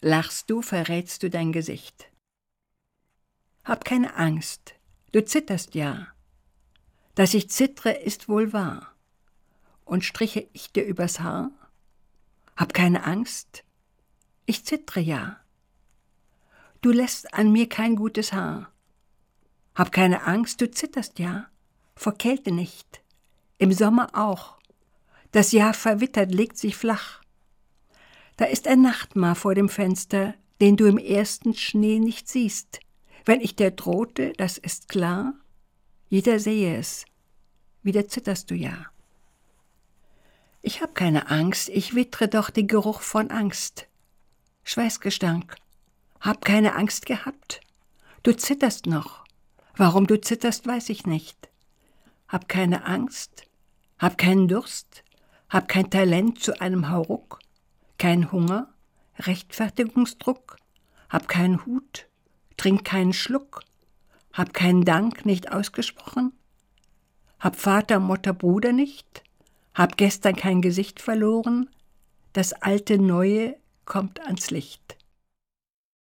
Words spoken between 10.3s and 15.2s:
ich dir übers Haar? Hab keine Angst, ich zittre